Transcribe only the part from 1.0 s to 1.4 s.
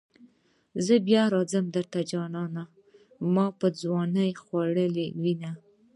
بیا